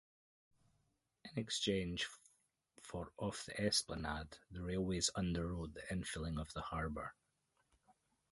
In 1.25 1.37
exchange 1.39 2.07
for 2.81 3.11
of 3.19 3.45
the 3.45 3.61
Esplanade, 3.61 4.35
the 4.49 4.63
railways 4.63 5.11
underwrote 5.15 5.75
the 5.75 5.83
infilling 5.95 6.41
of 6.41 6.51
the 6.53 6.61
harbour. 6.61 7.13